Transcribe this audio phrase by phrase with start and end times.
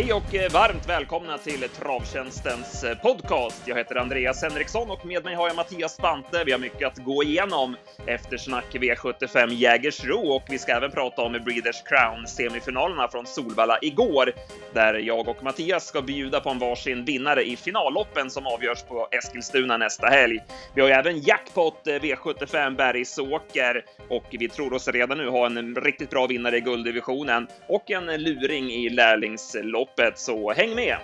[0.00, 3.62] Hej och eh, varmt välkomna till Travtjänstens eh, podcast.
[3.66, 6.44] Jag heter Andreas Henriksson och med mig har jag Mattias Spante.
[6.46, 7.76] Vi har mycket att gå igenom
[8.06, 14.32] eftersnack V75 Jägersro och vi ska även prata om Breeders Crown semifinalerna från Solvalla igår,
[14.74, 19.08] där jag och Mattias ska bjuda på en varsin vinnare i finalloppen som avgörs på
[19.10, 20.38] Eskilstuna nästa helg.
[20.74, 25.46] Vi har ju även jackpot eh, V75 Bergsåker och vi tror oss redan nu ha
[25.46, 30.96] en riktigt bra vinnare i gulddivisionen och en luring i lärlingslopp loppet, så häng med!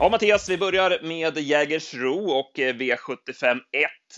[0.00, 3.60] Ja, Mattias, vi börjar med Jägersro och eh, V75 1.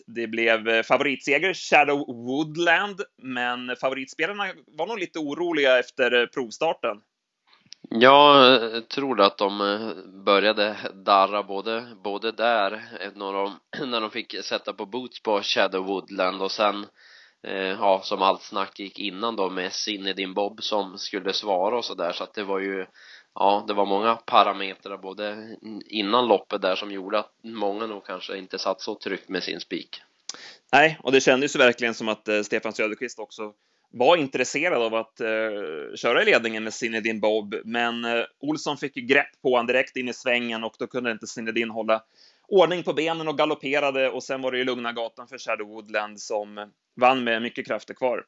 [0.07, 6.97] Det blev eh, favoritseger, Shadow Woodland, men favoritspelarna var nog lite oroliga efter eh, provstarten.
[7.91, 9.59] Jag tror att de
[10.25, 12.83] började darra både, både där
[13.15, 13.59] när de,
[13.91, 16.89] när de fick sätta på boots på Shadow Woodland och sen eh,
[17.43, 21.85] Eh, ja, som allt snack gick innan då med Zinedine Bob som skulle svara och
[21.85, 22.13] sådär.
[22.13, 22.87] Så att det var ju
[23.35, 28.39] ja, det var många parametrar både innan loppet där som gjorde att många nog kanske
[28.39, 30.03] inte satt så tryggt med sin spik.
[30.73, 33.53] Nej, och det kändes ju verkligen som att eh, Stefan Söderqvist också
[33.93, 35.27] var intresserad av att eh,
[35.97, 39.97] köra i ledningen med Zinedine Bob, men eh, Olsson fick ju grepp på honom direkt
[39.97, 42.03] in i svängen och då kunde inte Zinedine hålla
[42.49, 44.11] ordning på benen och galopperade.
[44.11, 46.71] Och sen var det ju lugna gatan för Shadow Woodland som
[47.01, 48.25] vann med mycket krafter kvar.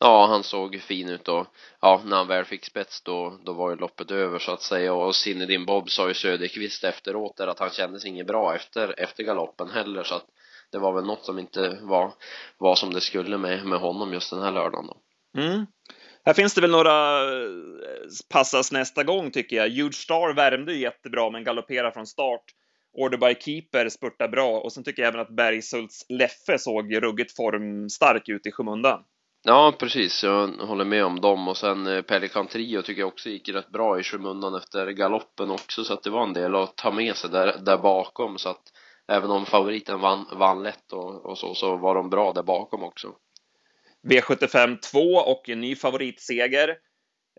[0.00, 1.46] Ja, han såg fin ut och
[1.80, 4.94] ja, när han väl fick spets då, då var ju loppet över så att säga
[4.94, 9.22] och Zinedine Bob sa ju Söderqvist efteråt där att han kändes inget bra efter, efter
[9.24, 10.26] galoppen heller så att
[10.72, 12.12] det var väl något som inte var,
[12.58, 14.96] var som det skulle med, med honom just den här lördagen då.
[15.40, 15.66] Mm.
[16.24, 17.48] Här finns det väl några eh,
[18.32, 19.68] passas nästa gång tycker jag.
[19.68, 22.44] Huge Star värmde ju jättebra men galopperar från start.
[22.94, 27.36] Order by Keeper spurtar bra och sen tycker jag även att Bergshults Leffe såg ruggigt
[27.36, 29.04] formstark ut i skymundan.
[29.46, 30.24] Ja, precis.
[30.24, 33.68] Jag håller med om dem och sen eh, Pelikan Trio tycker jag också gick rätt
[33.68, 37.16] bra i skymundan efter galoppen också så att det var en del att ta med
[37.16, 38.72] sig där, där bakom så att
[39.12, 42.82] även om favoriten vann, vann lätt och, och så, så var de bra där bakom
[42.82, 43.14] också.
[44.08, 46.68] V75 2 och en ny favoritseger.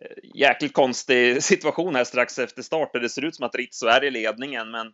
[0.01, 3.87] Eh, jäkligt konstig situation här strax efter start där det ser ut som att Rizzo
[3.87, 4.93] är i ledningen, men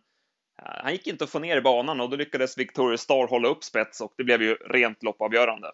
[0.56, 3.64] han gick inte att få ner i banan och då lyckades Victoria Star hålla upp
[3.64, 5.72] spets och det blev ju rent loppavgörande.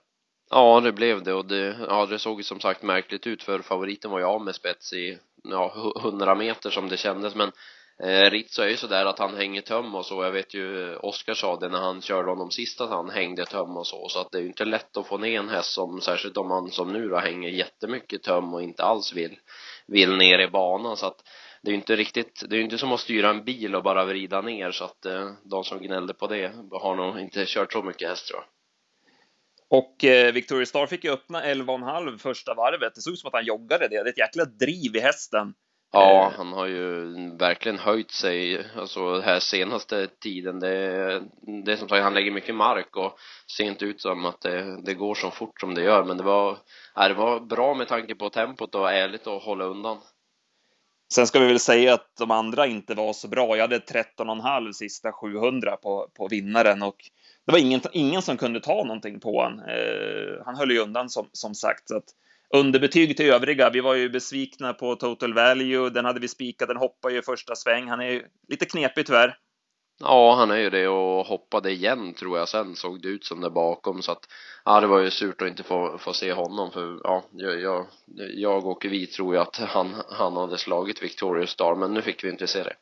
[0.50, 3.58] Ja, det blev det och det, ja, det såg ju som sagt märkligt ut för
[3.58, 7.52] favoriten var ju av med spets i ja, 100 meter som det kändes men
[8.02, 11.34] eh, Ritzo är ju sådär att han hänger töm och så jag vet ju Oskar
[11.34, 14.30] sa det när han körde honom sist att han hängde töm och så så att
[14.32, 16.92] det är ju inte lätt att få ner en häst som särskilt om man som
[16.92, 19.38] nu då hänger jättemycket töm och inte alls vill
[19.86, 21.22] vill ner i banan så att
[21.62, 23.82] det är ju inte riktigt, det är ju inte som att styra en bil och
[23.82, 27.72] bara vrida ner så att eh, de som gnällde på det har nog inte kört
[27.72, 28.48] så mycket häst tror jag.
[29.70, 32.94] Och eh, Victoria Star fick ju öppna 11,5 första varvet.
[32.94, 34.02] Det såg ut som att han joggade det.
[34.02, 35.54] Det är ett jäkla driv i hästen.
[35.92, 36.36] Ja, eh.
[36.36, 37.04] han har ju
[37.36, 40.60] verkligen höjt sig alltså här senaste tiden.
[40.60, 40.68] Det,
[41.64, 43.18] det är som sagt, han lägger mycket mark och
[43.56, 46.04] ser inte ut som att det, det går så fort som det gör.
[46.04, 46.58] Men det var,
[47.08, 49.98] det var bra med tanke på tempot och ärligt att hålla undan.
[51.14, 53.56] Sen ska vi väl säga att de andra inte var så bra.
[53.56, 56.96] Jag hade 13,5 sista 700 på, på vinnaren och
[57.46, 59.58] det var ingen, ingen som kunde ta någonting på honom.
[59.58, 61.88] Eh, han höll ju undan som, som sagt.
[61.88, 62.14] Så att
[62.54, 63.70] underbetyg till övriga.
[63.70, 65.90] Vi var ju besvikna på total value.
[65.90, 66.68] Den hade vi spikat.
[66.68, 67.88] Den hoppade ju första sväng.
[67.88, 69.36] Han är ju lite knepig tyvärr.
[70.00, 72.48] Ja, han är ju det och hoppade igen tror jag.
[72.48, 74.28] Sen såg det ut som det bakom så att
[74.64, 77.86] ja, det var ju surt att inte få, få se honom för ja, jag, jag,
[78.34, 82.24] jag och vi tror ju att han, han hade slagit Victoria Star men nu fick
[82.24, 82.74] vi inte se det.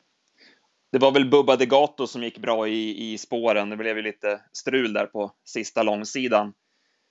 [0.91, 3.69] Det var väl Bubba Degato som gick bra i, i spåren.
[3.69, 6.53] Det blev ju lite strul där på sista långsidan.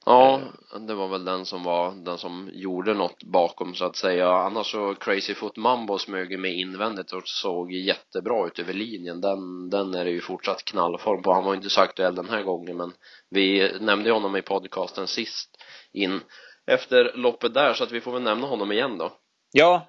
[0.08, 0.40] Ja,
[0.80, 4.28] det var väl den som var den som gjorde något bakom så att säga.
[4.28, 9.20] Annars så Crazy Foot Mambo smög med invändigt och såg jättebra ut över linjen.
[9.20, 11.32] Den, den är det ju fortsatt knallform på.
[11.32, 12.92] Han var inte så aktuell den här gången men
[13.30, 15.50] vi nämnde honom i podcasten sist
[15.92, 16.20] in
[16.66, 19.12] efter loppet där så att vi får väl nämna honom igen då.
[19.52, 19.86] Ja,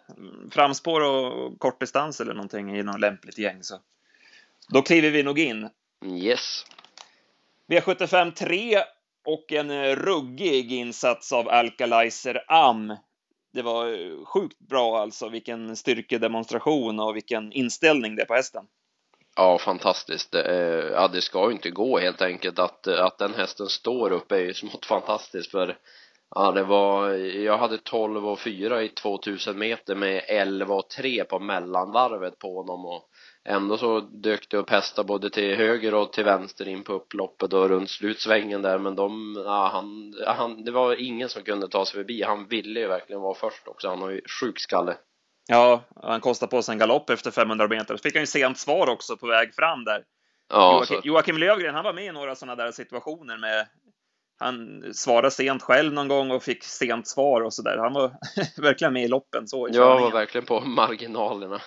[0.51, 3.79] framspår och kortdistans eller någonting i något lämpligt gäng så
[4.69, 5.69] då kliver vi nog in.
[6.05, 6.65] Yes.
[7.71, 8.83] V75 3
[9.27, 12.93] och en eh, ruggig insats av Alkalizer Am.
[13.53, 18.65] Det var eh, sjukt bra alltså, vilken styrkedemonstration och vilken inställning det är på hästen.
[19.35, 20.35] Ja, fantastiskt.
[20.35, 20.43] Eh,
[20.91, 24.39] ja, det ska ju inte gå helt enkelt att, att den hästen står upp är
[24.39, 25.77] ju smått fantastiskt för
[26.35, 31.23] Ja, det var, jag hade 12 och 4 i 2000 meter med 11 och 3
[31.23, 33.09] på mellanvarvet på honom och
[33.47, 37.53] ändå så dök det upp hästar både till höger och till vänster in på upploppet
[37.53, 41.85] och runt slutsvängen där men de, ja, han, han, det var ingen som kunde ta
[41.85, 42.23] sig förbi.
[42.23, 43.89] Han ville ju verkligen vara först också.
[43.89, 44.97] Han har ju sjuk skalle.
[45.47, 47.97] Ja, han kostade på sig en galopp efter 500 meter.
[47.97, 50.03] Så fick han ju sent svar också på väg fram där.
[50.49, 53.67] Ja, Joakim, så, Joakim Lövgren, han var med i några sådana där situationer med
[54.39, 57.77] han svarade sent själv någon gång och fick sent svar och så där.
[57.77, 58.11] Han var
[58.61, 61.61] verkligen med i loppen så i jag var verkligen på marginalerna.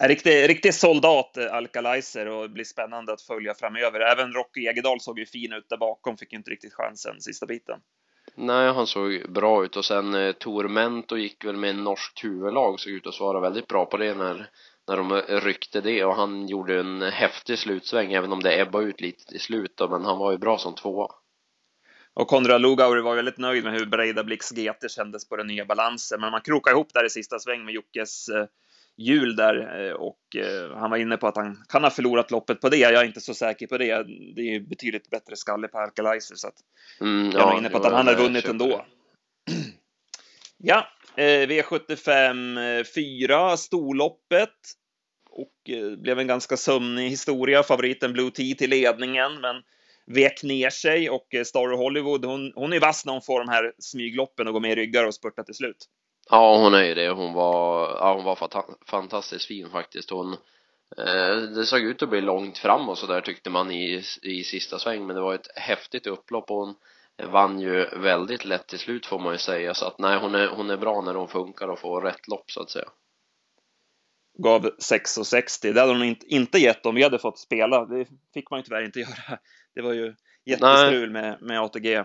[0.00, 4.00] En riktig, riktig soldat, eh, Alkalizer, och det blir spännande att följa framöver.
[4.00, 7.46] Även Rocky Egedal såg ju fin ut där bakom, fick ju inte riktigt chansen sista
[7.46, 7.80] biten.
[8.34, 12.80] Nej, han såg bra ut och sen eh, Tormento gick väl med en norskt huvudlag
[12.80, 14.50] såg ut att svara väldigt bra på det när
[14.90, 19.00] när de ryckte det och han gjorde en häftig slutsväng även om det ebbade ut
[19.00, 21.08] lite till slut då, men han var ju bra som tvåa.
[22.14, 26.20] Och Konrad Lugauer var väldigt nöjd med hur Breidabliks GT kändes på den nya balansen,
[26.20, 28.46] men man krokade ihop där i sista sväng med Jockes eh,
[29.00, 32.60] hjul där eh, och eh, han var inne på att han kan ha förlorat loppet
[32.60, 32.76] på det.
[32.76, 34.02] Jag är inte så säker på det.
[34.36, 36.54] Det är ju betydligt bättre skalle på Alkalizer så att
[37.00, 38.84] Mm, jag är nog inne på att han hade vunnit ändå.
[40.62, 44.54] Ja, eh, V75 4, storloppet.
[45.30, 47.62] Och blev en ganska sömnig historia.
[47.62, 49.62] Favoriten Blue Tea till ledningen, men
[50.06, 53.72] vek ner sig och Star Hollywood, hon, hon är vass när hon får de här
[53.78, 55.86] smygloppen och går med i ryggar och spurtar till slut.
[56.30, 57.10] Ja, hon är ju det.
[57.10, 60.10] Hon var, ja, hon var fanta- fantastiskt fin faktiskt.
[60.10, 60.32] Hon,
[60.98, 64.44] eh, det såg ut att bli långt fram och så där tyckte man i, i
[64.44, 66.74] sista sväng, men det var ett häftigt upplopp och hon
[67.32, 69.74] vann ju väldigt lätt till slut får man ju säga.
[69.74, 72.50] Så att nej, hon är, hon är bra när hon funkar och får rätt lopp
[72.50, 72.88] så att säga.
[74.38, 75.72] Gav 6,60.
[75.72, 77.84] Det hade hon inte, inte gett om vi hade fått spela.
[77.84, 79.38] Det fick man ju tyvärr inte göra.
[79.74, 82.04] Det var ju jättestrul med, med ATG.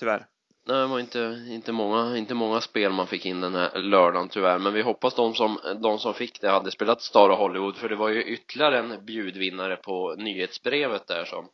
[0.00, 0.26] Tyvärr.
[0.70, 4.28] Nej, det var inte, inte, många, inte många spel man fick in den här lördagen
[4.28, 7.76] tyvärr, men vi hoppas de som, de som fick det hade spelat Star och Hollywood,
[7.76, 11.48] för det var ju ytterligare en bjudvinnare på nyhetsbrevet där som,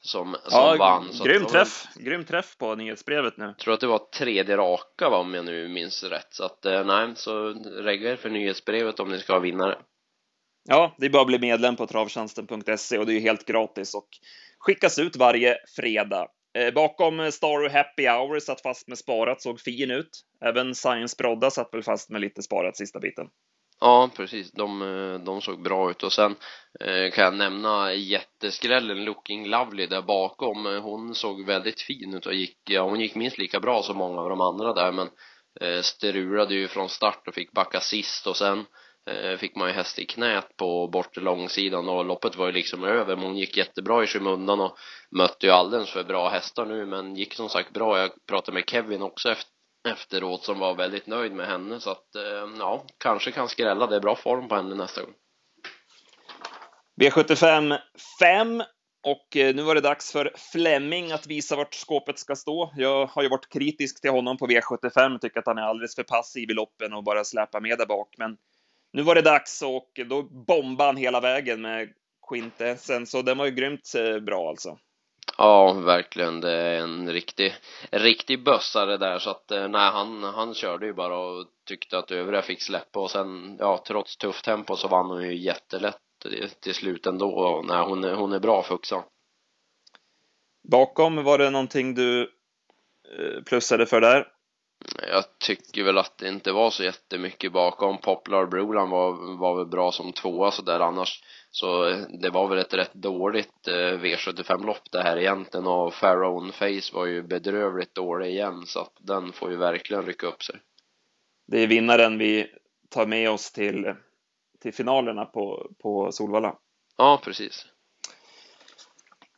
[0.00, 1.12] som, som Ja, vann.
[1.12, 1.84] Så grym träff.
[1.96, 3.54] Grym träff på nyhetsbrevet nu.
[3.58, 6.84] Tror att det var tredje raka va, om jag nu minns rätt, så att eh,
[6.84, 7.48] nej, så
[7.82, 9.78] regga er för nyhetsbrevet om ni ska ha vinnare.
[10.68, 13.94] Ja, det är bara att bli medlem på travtjänsten.se och det är ju helt gratis
[13.94, 14.08] och
[14.58, 16.26] skickas ut varje fredag.
[16.58, 20.10] Eh, bakom eh, Star och Happy Hour satt fast med sparat, såg fin ut.
[20.44, 23.26] Även Science Brodda satt väl fast med lite sparat sista biten.
[23.80, 24.52] Ja, precis.
[24.52, 26.36] De, eh, de såg bra ut och sen
[26.80, 30.66] eh, kan jag nämna jätteskrällen Looking Lovely där bakom.
[30.82, 34.20] Hon såg väldigt fin ut och gick, ja, hon gick minst lika bra som många
[34.20, 35.08] av de andra där men
[35.60, 38.64] eh, strulade ju från start och fick backa sist och sen eh,
[39.08, 42.84] Eh, fick man ju häst i knät på bortre långsidan och loppet var ju liksom
[42.84, 44.78] över men hon gick jättebra i skymundan och
[45.10, 47.98] mötte ju alldeles för bra hästar nu men gick som sagt bra.
[47.98, 49.34] Jag pratade med Kevin också
[49.88, 53.86] efteråt som var väldigt nöjd med henne så att eh, ja, kanske kan skrälla.
[53.86, 55.14] Det är bra form på henne nästa gång.
[57.00, 57.78] V75
[58.20, 58.62] 5
[59.02, 62.72] och eh, nu var det dags för Flemming att visa vart skåpet ska stå.
[62.76, 66.02] Jag har ju varit kritisk till honom på V75, tycker att han är alldeles för
[66.02, 68.14] passiv i loppen och bara släpar med där bak.
[68.18, 68.36] Men
[68.92, 71.92] nu var det dags och då bombade han hela vägen med
[72.28, 74.78] Quintessen, så den var ju grymt eh, bra alltså.
[75.38, 76.40] Ja, verkligen.
[76.40, 77.54] Det är en riktig,
[77.90, 82.10] riktig bössare där så att eh, nej, han, han körde ju bara och tyckte att
[82.10, 85.98] övriga fick släppa och sen, ja, trots tufft tempo så vann hon ju jättelätt
[86.60, 89.02] till- slut ändå och nej, hon hon är bra Fuxan.
[90.70, 92.22] Bakom, var det någonting du
[93.18, 94.26] eh, plussade för där?
[95.08, 97.98] Jag tycker väl att det inte var så jättemycket bakom.
[97.98, 101.22] Poplar Broland var, var väl bra som tvåa så där annars.
[101.50, 101.84] Så
[102.22, 107.06] det var väl ett rätt dåligt eh, V75-lopp det här egentligen och Pharaoh Face var
[107.06, 110.56] ju bedrövligt dålig igen så att den får ju verkligen rycka upp sig.
[111.46, 112.46] Det är vinnaren vi
[112.90, 113.94] tar med oss till,
[114.62, 116.56] till finalerna på, på Solvalla.
[116.96, 117.66] Ja, precis.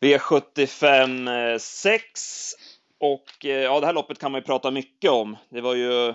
[0.00, 2.20] V75 6
[3.00, 5.36] och eh, ja, det här loppet kan man ju prata mycket om.
[5.48, 6.14] Det var ju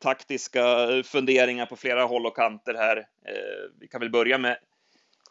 [0.00, 0.62] taktiska
[1.04, 2.96] funderingar på flera håll och kanter här.
[2.96, 4.58] Eh, Vi kan väl börja med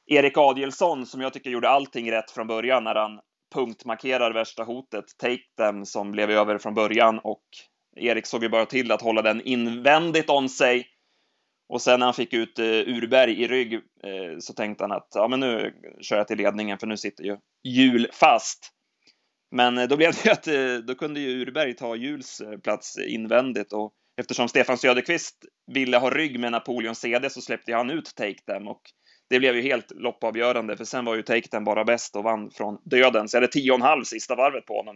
[0.05, 3.19] Erik Adielsson som jag tycker gjorde allting rätt från början när han
[3.53, 7.43] punktmarkerar värsta hotet, Take Them, som blev över från början och
[7.95, 10.87] Erik såg ju bara till att hålla den invändigt om sig.
[11.69, 13.79] Och sen när han fick ut eh, Urberg i rygg eh,
[14.39, 17.37] så tänkte han att ja, men nu kör jag till ledningen för nu sitter ju
[17.63, 18.71] hjul fast.
[19.55, 22.59] Men eh, då blev det ju att eh, då kunde ju Urberg ta Juls eh,
[22.59, 27.89] plats invändigt och eftersom Stefan Söderqvist ville ha rygg med Napoleon CD så släppte han
[27.89, 28.81] ut Take Them och
[29.29, 32.77] det blev ju helt loppavgörande, för sen var ju Take bara bäst och vann från
[32.83, 33.27] döden.
[33.27, 34.95] Så jag hade tio och en halv sista varvet på honom.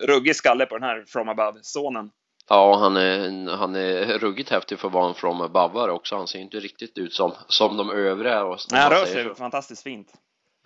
[0.00, 2.10] Ruggig skalle på den här From Above-sonen.
[2.48, 6.16] Ja, han är, han är ruggigt häftig för att vara en From Above också.
[6.16, 8.44] Han ser inte riktigt ut som, som de övriga.
[8.44, 10.12] Och, Nej, han rör sig fantastiskt fint.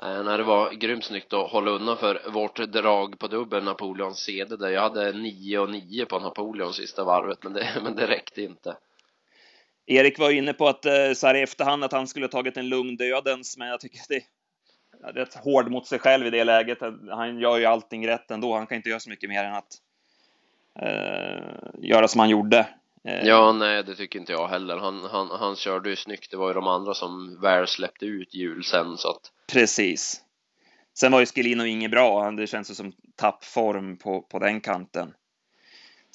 [0.03, 4.15] Eh, Nej, det var grymt snyggt att hålla undan för vårt drag på dubbel Napoleon
[4.15, 8.07] CD där jag hade 9 och 9 på Napoleon sista varvet, men det, men det
[8.07, 8.77] räckte inte.
[9.87, 12.69] Erik var inne på att eh, så här i efterhand att han skulle tagit en
[12.69, 14.17] lugn dödens, men jag tycker det
[15.07, 16.83] är rätt hård mot sig själv i det läget.
[16.83, 18.55] Eh, han gör ju allting rätt ändå.
[18.55, 19.79] Han kan inte göra så mycket mer än att
[20.81, 22.67] eh, göra som han gjorde.
[23.09, 23.27] Eh.
[23.27, 24.77] Ja, nej, det tycker inte jag heller.
[24.77, 26.31] Han, han, han körde ju snyggt.
[26.31, 29.33] Det var ju de andra som väl släppte ut hjul sen så att.
[29.53, 30.23] Precis.
[30.99, 32.31] Sen var ju Skelino inget bra.
[32.31, 35.15] Det känns ju som tappform på, på den kanten.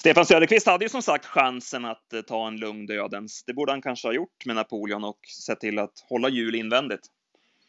[0.00, 3.44] Stefan Söderqvist hade ju som sagt chansen att eh, ta en lugn dödens.
[3.44, 7.06] Det borde han kanske ha gjort med Napoleon och sett till att hålla hjul invändigt.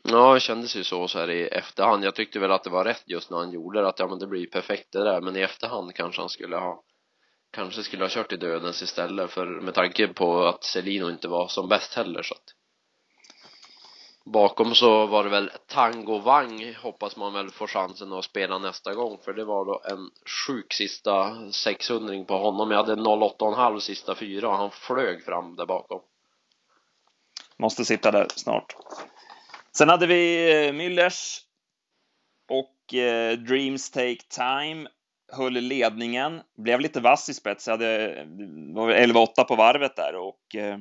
[0.03, 2.03] Ja, det kändes ju så, så här i efterhand.
[2.03, 4.19] Jag tyckte väl att det var rätt just när han gjorde det, att ja, men
[4.19, 5.21] det blir perfekt det där.
[5.21, 6.83] Men i efterhand kanske han skulle ha
[7.51, 11.48] kanske skulle ha kört i dödens istället för med tanke på att Celino inte var
[11.48, 12.56] som bäst heller så att
[14.25, 18.94] Bakom så var det väl Tango Wang hoppas man väl får chansen att spela nästa
[18.94, 20.10] gång för det var då en
[20.48, 22.72] sjuk sista 600 på honom.
[22.72, 26.01] Jag hade 08,5 sista fyra och han flög fram där bakom.
[27.58, 28.75] Måste sitta där snart.
[29.77, 31.39] Sen hade vi eh, Müllers
[32.50, 34.89] och eh, Dreams Take Time
[35.31, 37.67] höll ledningen, blev lite vass i spets.
[37.67, 40.77] Jag hade, 11-8 på varvet där och eh,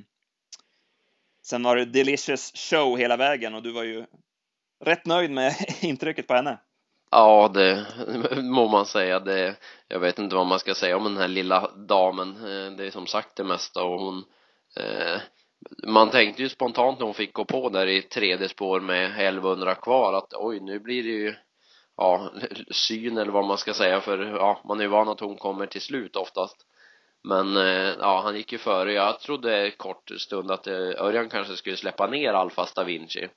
[1.43, 4.05] Sen var det delicious show hela vägen och du var ju
[4.85, 6.59] rätt nöjd med intrycket på henne.
[7.11, 7.87] Ja, det
[8.43, 9.21] må man säga.
[9.21, 9.57] Det,
[9.89, 12.37] jag vet inte vad man ska säga om den här lilla damen.
[12.37, 14.25] Eh, det är som sagt det mesta och hon
[14.77, 15.21] eh,
[15.87, 19.75] man tänkte ju spontant när hon fick gå på där i tredje spår med 1100
[19.75, 21.35] kvar att oj, nu blir det ju
[21.99, 22.31] ja,
[22.71, 25.67] syn eller vad man ska säga för ja, man är ju van att hon kommer
[25.67, 26.57] till slut oftast
[27.25, 28.93] men eh, ja, han gick ju före.
[28.93, 33.29] Jag trodde kort stund att eh, Örjan kanske skulle släppa ner Alfas da Vinci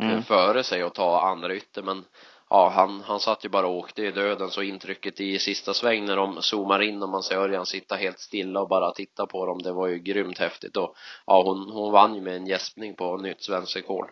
[0.00, 0.22] mm.
[0.22, 2.04] före sig och ta andra ytter men
[2.50, 6.04] ja, han, han satt ju bara och åkte i döden så intrycket i sista sväng
[6.04, 9.46] när de zoomar in och man ser Örjan sitta helt stilla och bara titta på
[9.46, 10.94] dem det var ju grymt häftigt och
[11.26, 14.10] ja, hon, hon vann ju med en gäspning på nytt svenskt rekord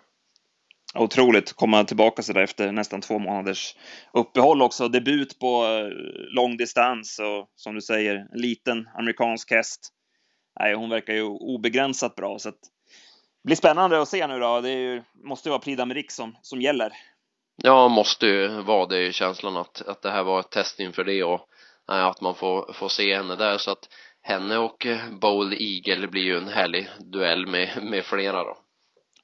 [0.95, 3.77] otroligt komma tillbaka så där efter nästan två månaders
[4.13, 4.89] uppehåll också.
[4.89, 5.89] Debut på eh,
[6.35, 9.93] lång distans och som du säger, liten amerikansk häst.
[10.61, 12.61] Nej, hon verkar ju obegränsat bra så att
[13.43, 14.61] det blir spännande att se nu då.
[14.61, 16.93] Det ju, måste ju vara Prix d'Amérique som, som gäller.
[17.63, 21.25] Ja, måste ju vara det känslan att, att det här var ett test inför det
[21.25, 21.41] och
[21.91, 23.89] äh, att man får, får se henne där så att
[24.23, 28.57] henne och eh, Bowl Eagle blir ju en härlig duell med, med flera då.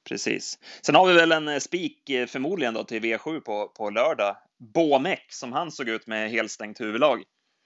[0.03, 0.59] Precis.
[0.81, 4.35] Sen har vi väl en eh, spik eh, förmodligen då till V7 på, på lördag.
[4.73, 7.23] Bomek som han såg ut med helstängt huvudlag.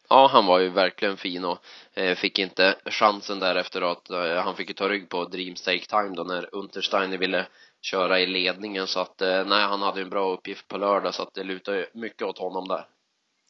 [0.09, 1.57] Ja, han var ju verkligen fin och
[1.93, 5.55] eh, fick inte chansen där efter att eh, han fick ju ta rygg på Dream
[5.55, 7.47] Stake Time då när Untersteiner ville
[7.81, 11.23] köra i ledningen så att eh, nej, han hade en bra uppgift på lördag så
[11.23, 12.85] att det lutar ju mycket åt honom där.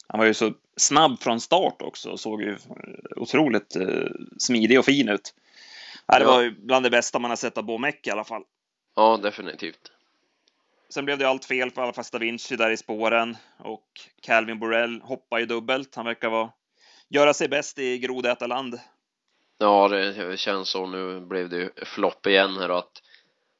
[0.07, 2.57] Han var ju så snabb från start också och såg ju
[3.15, 3.75] otroligt
[4.37, 5.33] smidig och fin ut.
[6.19, 8.43] Det var ju bland det bästa man har sett av Bomek i alla fall.
[8.95, 9.91] Ja, definitivt.
[10.89, 13.87] Sen blev det allt fel för Alfa da Vinci där i spåren och
[14.21, 15.95] Calvin Borrell hoppar ju dubbelt.
[15.95, 16.51] Han verkar vara
[17.09, 18.79] göra sig bäst i grodätarland.
[19.57, 20.85] Ja, det känns så.
[20.85, 23.01] Nu blev det ju flopp igen här att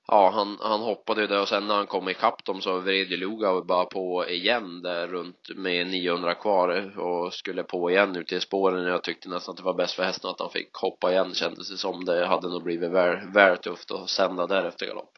[0.07, 3.11] ja, han, han hoppade ju där och sen när han kom ikapp dem så vred
[3.11, 8.31] ju Luga bara på igen där runt med 900 kvar och skulle på igen ut
[8.31, 8.83] i spåren.
[8.83, 11.69] Jag tyckte nästan att det var bäst för hästen att han fick hoppa igen kändes
[11.69, 12.05] det som.
[12.05, 15.13] Det hade nog blivit väl, väl tufft att sända där efter galopp.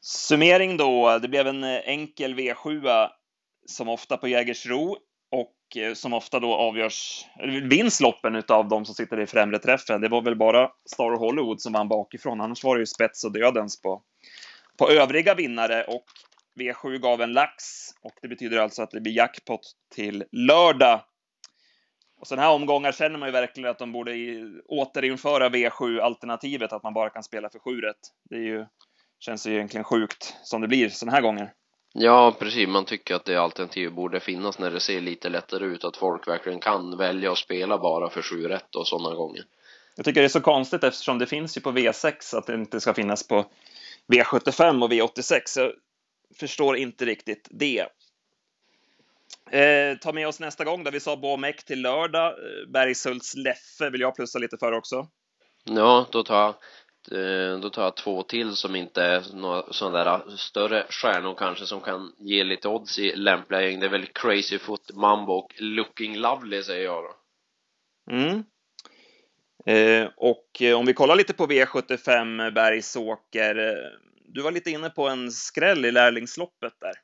[0.00, 1.18] Summering då.
[1.18, 3.08] Det blev en enkel V7
[3.66, 4.96] som ofta på Jägersro
[5.30, 7.26] och eh, som ofta då avgörs,
[7.70, 10.00] vinns loppen av de som sitter i främre träffen.
[10.00, 13.32] Det var väl bara Star Hollywood som vann bakifrån, annars var det ju spets och
[13.32, 14.02] dödens på,
[14.78, 16.04] på övriga vinnare och
[16.60, 17.64] V7 gav en lax
[18.02, 19.60] och det betyder alltså att det blir jackpot
[19.94, 21.00] till lördag.
[22.20, 24.12] Och sådana här omgångar känner man ju verkligen att de borde
[24.68, 27.80] återinföra V7-alternativet, att man bara kan spela för 7.
[28.30, 28.66] Det är ju
[29.20, 31.52] känns ju egentligen sjukt som det blir sådana här gånger.
[31.92, 32.68] Ja, precis.
[32.68, 36.28] Man tycker att det alternativet borde finnas när det ser lite lättare ut, att folk
[36.28, 39.44] verkligen kan välja att spela bara för 7 rätt och sådana gånger.
[39.96, 42.80] Jag tycker det är så konstigt eftersom det finns ju på V6 att det inte
[42.80, 43.46] ska finnas på
[44.12, 45.60] V75 och V86.
[45.60, 45.72] Jag
[46.36, 47.86] förstår inte riktigt det.
[49.50, 52.32] Eh, ta med oss nästa gång där vi sa Bomek till lördag.
[52.32, 55.06] Eh, Bergshults Leffe vill jag plussa lite för också.
[55.64, 56.54] Ja, då tar jag
[57.62, 61.80] då tar jag två till som inte är några sådana där större stjärnor kanske som
[61.80, 63.80] kan ge lite odds i lämpliga gäng.
[63.80, 67.14] Det är väl Crazy Foot, Mambo och Looking Lovely säger jag då.
[68.12, 68.44] Mm.
[69.66, 73.76] Eh, och om vi kollar lite på V75 Bergsåker.
[74.34, 76.94] Du var lite inne på en skräll i lärlingsloppet där.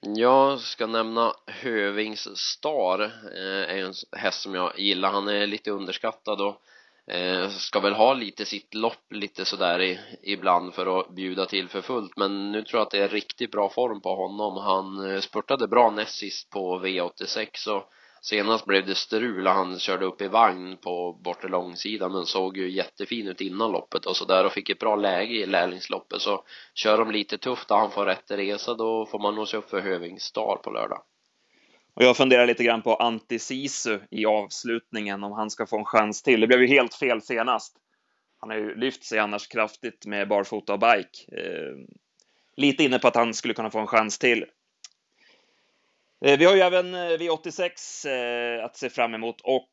[0.00, 2.98] Jag ska nämna Hövings Star,
[3.36, 5.12] är en häst som jag gillar.
[5.12, 6.62] Han är lite underskattad och
[7.10, 11.68] eh, ska väl ha lite sitt lopp lite sådär i, ibland för att bjuda till
[11.68, 12.16] för fullt.
[12.16, 14.56] Men nu tror jag att det är riktigt bra form på honom.
[14.56, 17.90] Han eh, spurtade bra näst sist på V86 och
[18.22, 22.70] senast blev det strul han körde upp i vagn på bortre långsidan men såg ju
[22.70, 26.20] jättefin ut innan loppet och sådär och fick ett bra läge i lärlingsloppet.
[26.20, 26.44] Så
[26.74, 29.70] kör de lite tufft och han får rätt resa då får man nog se upp
[29.70, 31.02] för Hövings Star på lördag
[31.96, 35.84] och jag funderar lite grann på Antti Sisu i avslutningen, om han ska få en
[35.84, 36.40] chans till.
[36.40, 37.76] Det blev ju helt fel senast.
[38.40, 41.42] Han har ju lyft sig annars kraftigt med barfota och bike.
[41.42, 41.76] Eh,
[42.56, 44.44] lite inne på att han skulle kunna få en chans till.
[46.24, 49.68] Eh, vi har ju även eh, V86 eh, att se fram emot och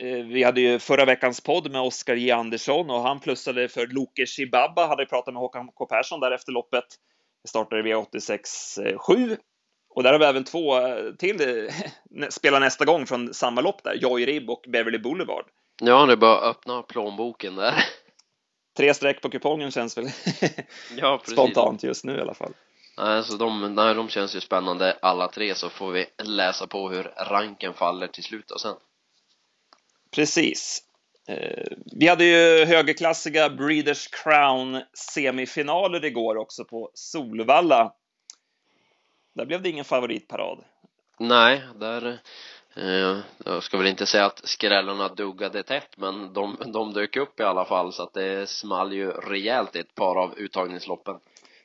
[0.00, 2.30] eh, vi hade ju förra veckans podd med Oskar J.
[2.30, 5.86] Andersson och han plussade för Loke Shibaba, hade pratat med Håkan K.
[5.86, 6.84] Persson där efter loppet.
[7.42, 9.36] Det startade V86 7
[9.96, 13.82] och där har vi även två eh, till eh, spelar nästa gång från samma lopp
[13.82, 15.44] där, Joy Rib och Beverly Boulevard.
[15.82, 17.74] Ja, det är bara att öppna plånboken där.
[18.76, 20.08] Tre streck på kupongen känns väl
[20.96, 22.52] ja, spontant just nu i alla fall.
[22.98, 26.90] Nej, så de, nej, de känns ju spännande alla tre så får vi läsa på
[26.90, 28.76] hur ranken faller till slut och sen.
[30.14, 30.82] Precis.
[31.28, 37.92] Eh, vi hade ju högerklassiga Breeders Crown semifinaler igår också på Solvalla
[39.36, 40.64] där blev det ingen favoritparad.
[41.18, 42.18] Nej, där
[42.76, 47.40] eh, jag ska väl inte säga att skrällarna duggade tätt men de, de dök upp
[47.40, 51.16] i alla fall så att det small ju rejält i ett par av uttagningsloppen.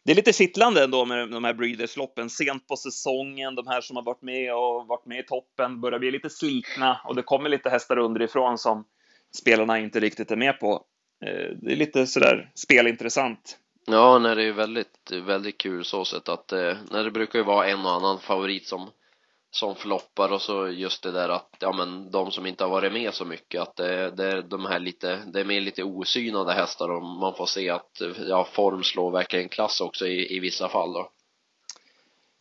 [0.04, 3.56] Det är lite kittlande ändå med de här Breeders-loppen sent på säsongen.
[3.56, 7.01] De här som har varit med och varit med i toppen börjar bli lite slitna
[7.06, 8.86] och det kommer lite hästar underifrån som
[9.36, 10.84] spelarna inte riktigt är med på.
[11.25, 13.58] Eh, det är lite sådär spelintressant.
[13.86, 17.67] Ja, när det är väldigt, väldigt kul så sätt att eh, det brukar ju vara
[17.67, 18.91] en och annan favorit som
[19.54, 22.94] som floppar och så just det där att ja men de som inte har varit
[22.94, 26.54] med så mycket att det, det är de här lite det är mer lite osynade
[26.54, 30.39] hästar och man får se att eh, ja form slår verkligen klass också i, i
[30.39, 31.12] vissa fall då.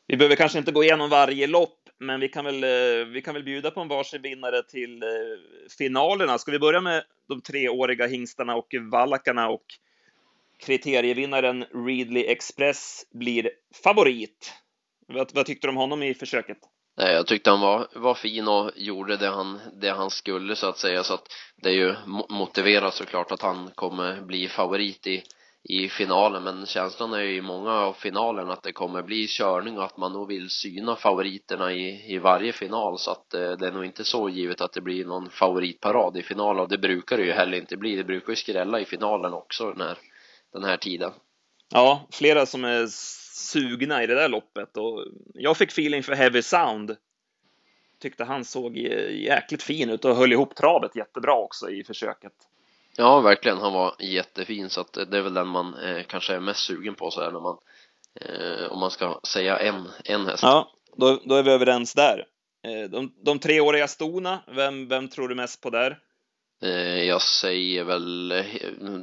[0.06, 3.34] Vi behöver kanske inte gå igenom varje lopp men vi kan väl eh, vi kan
[3.34, 5.02] väl bjuda på en varsin vinnare till
[5.78, 6.38] finalerna.
[6.38, 9.64] Ska vi börja med de treåriga hingstarna och vallakarna och
[10.60, 13.50] kriterievinnaren Readly Express blir
[13.84, 14.52] favorit.
[15.08, 16.58] Vad, vad tyckte du om honom i försöket?
[16.96, 20.66] Nej, jag tyckte han var, var fin och gjorde det han, det han skulle så
[20.66, 21.02] att säga.
[21.02, 21.26] Så att
[21.62, 21.94] det är ju
[22.28, 25.22] motiverat såklart att han kommer bli favorit i,
[25.68, 26.42] i finalen.
[26.42, 29.96] Men känslan är ju i många av finalerna att det kommer bli körning och att
[29.96, 32.98] man nog vill syna favoriterna i, i varje final.
[32.98, 36.22] Så att eh, det är nog inte så givet att det blir någon favoritparad i
[36.22, 37.96] finalen och det brukar det ju heller inte bli.
[37.96, 39.98] Det brukar ju skrälla i finalen också när
[40.52, 41.12] den här tiden.
[41.72, 42.86] Ja, flera som är
[43.52, 46.96] sugna i det där loppet och jag fick feeling för Heavy Sound.
[47.98, 52.32] Tyckte han såg jäkligt fin ut och höll ihop travet jättebra också i försöket.
[52.96, 53.58] Ja, verkligen.
[53.58, 56.94] Han var jättefin så att det är väl den man eh, kanske är mest sugen
[56.94, 57.58] på så här när man
[58.14, 60.42] eh, om man ska säga en, en häst.
[60.42, 62.26] Ja, då, då är vi överens där.
[62.62, 65.98] Eh, de, de treåriga stona, vem, vem tror du mest på där?
[66.62, 68.44] Eh, jag säger väl eh,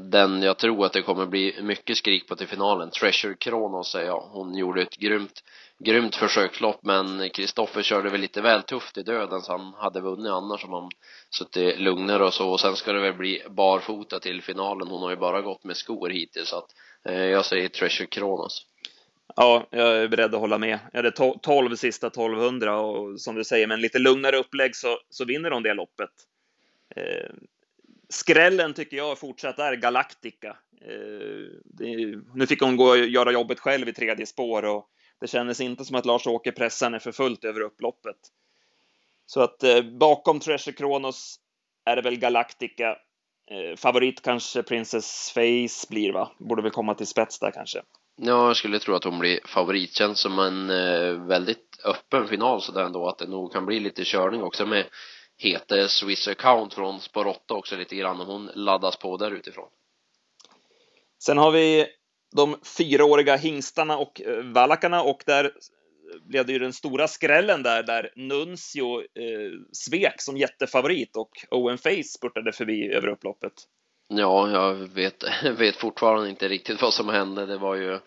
[0.10, 4.08] den jag tror att det kommer bli mycket skrik på till finalen, Treasure Kronos säger
[4.08, 4.20] jag.
[4.20, 5.44] Hon gjorde ett grymt,
[5.80, 10.32] grymt försökslopp men Kristoffer körde väl lite väl tufft i döden så han hade vunnit
[10.32, 10.90] annars om han
[11.30, 14.88] suttit lugnare och så och sen ska det väl bli barfota till finalen.
[14.88, 16.70] Hon har ju bara gått med skor hittills så att
[17.10, 18.66] eh, jag säger Treasure Kronos.
[19.36, 20.80] Ja, jag är beredd att hålla med.
[20.94, 25.00] Jag hade 12 sista 1200 och som du säger, med en lite lugnare upplägg så,
[25.10, 26.10] så vinner de det loppet.
[26.98, 27.30] Eh,
[28.10, 30.58] skrällen tycker jag fortsatt är Galactica.
[30.82, 34.90] Eh, det, nu fick hon gå och göra jobbet själv i tredje spår och
[35.22, 38.18] det kändes inte som att Lars-Åke pressade henne för fullt över upploppet.
[39.26, 41.40] Så att eh, bakom Treasure Kronos
[41.86, 42.98] är det väl Galactica.
[43.52, 46.32] Eh, favorit kanske Princess Face blir va?
[46.40, 47.82] Borde väl komma till spets där kanske.
[48.22, 49.94] Ja, jag skulle tro att hon blir favorit.
[49.94, 54.04] Känns som en eh, väldigt öppen final sådär ändå att det nog kan bli lite
[54.04, 54.86] körning också med
[55.38, 59.70] heter Swiss Account från Spår 8 också lite grann om hon laddas på där utifrån.
[61.24, 61.88] Sen har vi
[62.36, 65.52] de fyraåriga hingstarna och eh, vallakarna och där
[66.22, 71.78] blev det ju den stora skrällen där, där Nuncio eh, svek som jättefavorit och Owen
[71.78, 73.54] Face spurtade förbi över upploppet.
[74.08, 75.24] Ja, jag vet,
[75.58, 77.46] vet fortfarande inte riktigt vad som hände.
[77.46, 78.00] Det var ju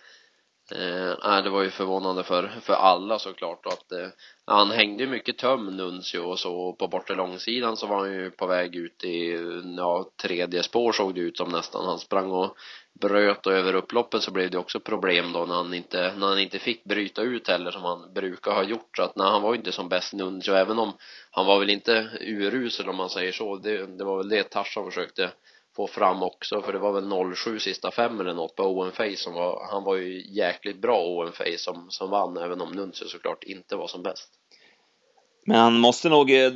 [0.73, 4.09] Eh, det var ju förvånande för, för alla såklart att eh,
[4.47, 8.47] han hängde mycket töm Nuncio och så på bortre långsidan så var han ju på
[8.47, 9.39] väg ut i
[9.77, 11.85] ja, tredje spår såg det ut som nästan.
[11.85, 12.57] Han sprang och
[13.01, 16.39] bröt och över upploppet så blev det också problem då när han inte när han
[16.39, 18.97] inte fick bryta ut heller som han brukar ha gjort.
[18.97, 20.93] Så att när han var inte som bäst Nuncio även om
[21.31, 23.57] han var väl inte urusel om man säger så.
[23.57, 25.31] Det, det var väl det Tarzan försökte
[25.89, 29.17] få fram också för det var väl 07 sista fem eller något på Owen Face
[29.17, 33.09] som var han var ju jäkligt bra Owen Face som, som vann även om Nuncio
[33.09, 34.41] såklart inte var som bäst
[35.47, 36.53] men han måste nog eh,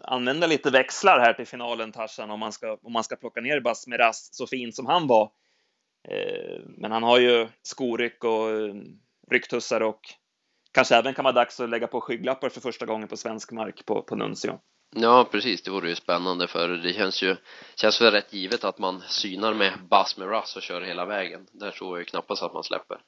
[0.00, 3.60] använda lite växlar här till finalen, Tarzan, om man ska, om man ska plocka ner
[3.60, 5.30] Basmeras så fin som han var.
[6.08, 8.74] Eh, men han har ju skoryck och eh,
[9.30, 10.00] rycktussar och
[10.72, 13.86] kanske även kan vara dags att lägga på skygglappar för första gången på svensk mark
[13.86, 14.58] på, på Nuncio.
[14.96, 15.62] Ja, precis.
[15.62, 17.36] Det vore ju spännande för det känns ju
[17.74, 21.46] känns väl rätt givet att man synar med Buzz med Russ och kör hela vägen.
[21.52, 22.98] Där tror jag ju knappast att man släpper.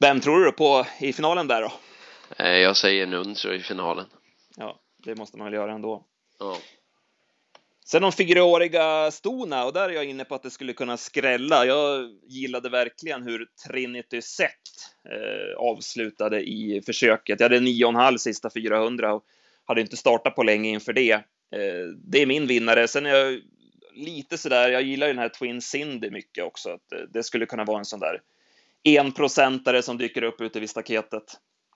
[0.00, 1.72] Vem tror du på i finalen där då?
[2.36, 4.06] Eh, jag säger Nuncio i finalen.
[4.56, 6.04] Ja, det måste man väl göra ändå.
[6.38, 6.56] Ja.
[7.84, 11.66] Sen de fyraåriga stona, och där är jag inne på att det skulle kunna skrälla.
[11.66, 14.52] Jag gillade verkligen hur Trinity Set
[15.10, 17.40] eh, avslutade i försöket.
[17.40, 19.24] Jag hade 9,5 sista 400 och
[19.68, 21.12] hade inte startat på länge inför det.
[21.12, 22.88] Eh, det är min vinnare.
[22.88, 23.40] Sen är jag
[23.92, 26.70] lite sådär, jag gillar ju den här Twin Cindy mycket också.
[26.70, 28.20] Att eh, det skulle kunna vara en sån där
[28.84, 31.24] enprocentare som dyker upp ute vid staketet.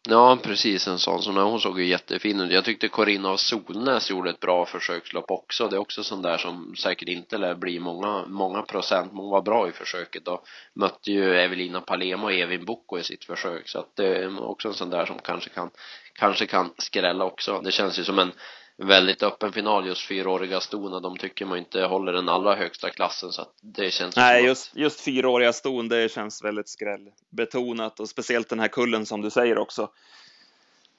[0.09, 1.23] Ja, precis en sån.
[1.23, 2.53] Så hon såg ju jättefin ut.
[2.53, 5.69] Jag tyckte Corinna av Solnäs gjorde ett bra försökslopp också.
[5.69, 9.13] Det är också sån där som säkert inte lär bli många, många procent.
[9.13, 13.03] Men hon var bra i försöket och mötte ju Evelina Palema och Evin Bocco i
[13.03, 13.69] sitt försök.
[13.69, 15.71] Så att det är också en sån där som kanske kan,
[16.15, 17.61] kanske kan skrälla också.
[17.65, 18.33] Det känns ju som en
[18.77, 23.33] väldigt öppen final just fyraåriga stona de tycker man inte håller den allra högsta klassen
[23.33, 28.49] så att det känns Nej, just, just fyraåriga ston det känns väldigt skrällbetonat och speciellt
[28.49, 29.91] den här kullen som du säger också.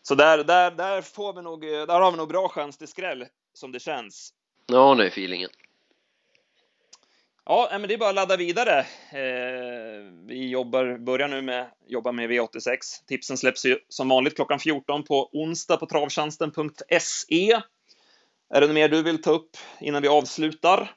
[0.01, 3.25] Så där, där, där får vi nog, där har vi nog bra chans till skräll
[3.53, 4.33] som det känns.
[4.65, 5.49] Ja, det är feelingen.
[7.45, 8.79] Ja, men det är bara att ladda vidare.
[9.11, 12.77] Eh, vi jobbar, börjar nu med jobba med V86.
[13.07, 17.61] Tipsen släpps ju som vanligt klockan 14 på onsdag på travtjänsten.se.
[18.53, 20.91] Är det något mer du vill ta upp innan vi avslutar?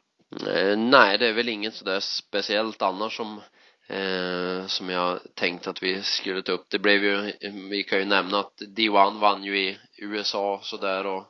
[0.46, 3.40] Eh, nej, det är väl inget sådär speciellt annars som
[3.88, 6.66] eh, som jag tänkte att vi skulle ta upp.
[6.70, 7.32] Det blev ju,
[7.70, 11.24] vi kan ju nämna att D1 vann ju i USA sådär och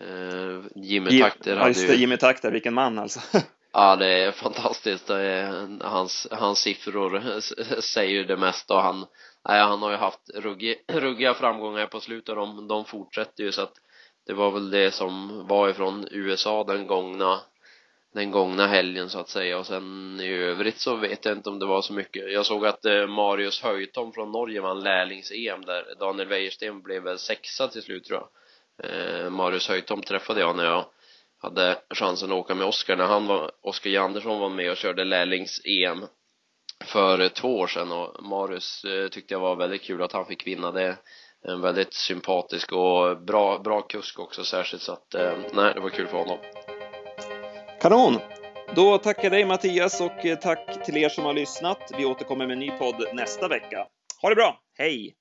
[0.00, 1.94] eh, Jimmy Takter hade ju...
[1.94, 3.20] Jimmy Takter, vilken man alltså.
[3.76, 5.06] Ja, det är fantastiskt.
[5.06, 7.40] Det är, hans, hans siffror
[7.80, 9.06] säger ju det mesta och han,
[9.48, 10.30] nej, han har ju haft
[10.88, 13.52] ruggiga framgångar på slutet de, de fortsätter ju.
[13.52, 13.72] Så att
[14.26, 17.40] det var väl det som var ifrån USA den gångna
[18.12, 19.58] den gångna helgen så att säga.
[19.58, 22.32] Och sen i övrigt så vet jag inte om det var så mycket.
[22.32, 25.94] Jag såg att eh, Marius Höjtom från Norge vann lärlings-EM där.
[26.00, 28.28] Daniel Wäjersten blev väl sexa till slut tror jag.
[28.90, 30.84] Eh, Marius Höjtom träffade jag när jag
[31.44, 35.04] hade chansen att åka med Oskar när han var, Oskar Andersson var med och körde
[35.04, 36.06] lärlings-EM
[36.84, 40.46] för två år sedan och Marius eh, tyckte jag var väldigt kul att han fick
[40.46, 40.96] vinna det
[41.48, 45.90] en väldigt sympatisk och bra, bra kusk också särskilt så att eh, nej, det var
[45.90, 46.38] kul för honom.
[47.80, 48.18] Kanon!
[48.74, 51.90] Då tackar jag dig Mattias och eh, tack till er som har lyssnat.
[51.98, 53.86] Vi återkommer med en ny podd nästa vecka.
[54.22, 54.60] Ha det bra!
[54.78, 55.14] Hej!